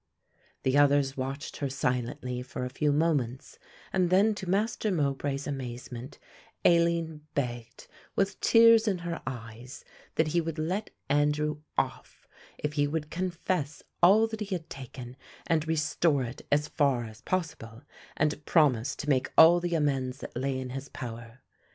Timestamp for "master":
4.49-4.89